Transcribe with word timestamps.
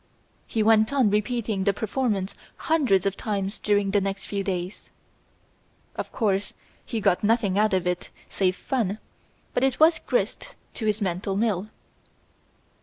He 0.47 0.63
went 0.63 0.91
on 0.91 1.11
repeating 1.11 1.63
the 1.63 1.73
performance 1.75 2.33
hundreds 2.57 3.05
of 3.05 3.15
times 3.15 3.59
during 3.59 3.91
the 3.91 4.01
next 4.01 4.25
few 4.25 4.43
days. 4.43 4.89
Of 5.95 6.11
course, 6.11 6.55
he 6.83 6.99
got 6.99 7.23
nothing 7.23 7.55
out 7.59 7.75
of 7.75 7.85
it, 7.85 8.09
save 8.27 8.55
fun, 8.55 8.97
but 9.53 9.63
it 9.63 9.79
was 9.79 9.99
grist 9.99 10.55
to 10.73 10.87
his 10.87 11.01
mental 11.03 11.35
mill. 11.35 11.67